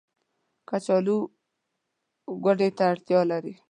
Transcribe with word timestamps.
کچالو 0.69 1.17
ګودې 2.43 2.69
ته 2.77 2.83
اړتيا 2.91 3.19
لري 3.31 3.53